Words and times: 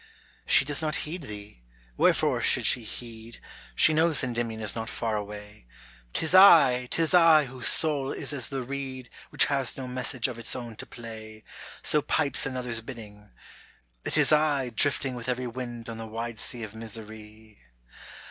She 0.47 0.65
does 0.65 0.81
not 0.81 0.95
heed 1.05 1.21
'thee, 1.21 1.61
wherefore 1.95 2.41
should 2.41 2.65
she 2.65 2.81
heed, 2.81 3.39
She 3.75 3.93
knows 3.93 4.23
Endymion 4.23 4.59
is 4.59 4.73
not 4.75 4.89
far 4.89 5.15
away, 5.15 5.67
'Tis 6.13 6.33
I, 6.33 6.87
'tis 6.89 7.13
I, 7.13 7.45
whose 7.45 7.67
soul 7.67 8.11
is 8.11 8.33
as 8.33 8.47
the 8.49 8.63
reed 8.63 9.11
Which 9.29 9.45
has 9.45 9.77
no 9.77 9.87
message 9.87 10.27
of 10.27 10.39
its 10.39 10.55
own 10.55 10.75
to 10.77 10.87
play, 10.87 11.43
So 11.83 12.01
pipes 12.01 12.47
another's 12.47 12.81
bidding, 12.81 13.29
it 14.03 14.17
is 14.17 14.31
I, 14.31 14.69
Drifting 14.71 15.13
with 15.13 15.29
every 15.29 15.45
wind 15.45 15.87
on 15.87 15.99
the 15.99 16.07
wide 16.07 16.39
sea 16.39 16.63
of 16.63 16.73
misery. 16.73 17.59